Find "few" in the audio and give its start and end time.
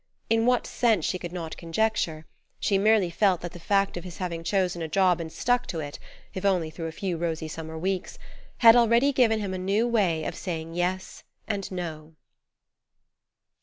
6.91-7.17